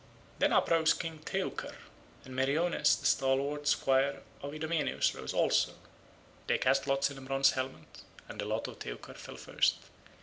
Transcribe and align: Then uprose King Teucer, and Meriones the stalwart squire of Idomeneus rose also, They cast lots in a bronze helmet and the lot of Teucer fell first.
Then 0.39 0.51
uprose 0.51 0.95
King 0.95 1.19
Teucer, 1.19 1.75
and 2.25 2.35
Meriones 2.35 2.95
the 2.99 3.05
stalwart 3.05 3.67
squire 3.67 4.23
of 4.41 4.51
Idomeneus 4.51 5.13
rose 5.13 5.31
also, 5.31 5.73
They 6.47 6.57
cast 6.57 6.87
lots 6.87 7.11
in 7.11 7.19
a 7.19 7.21
bronze 7.21 7.51
helmet 7.51 8.01
and 8.27 8.41
the 8.41 8.45
lot 8.45 8.67
of 8.67 8.79
Teucer 8.79 9.13
fell 9.13 9.37
first. 9.37 9.75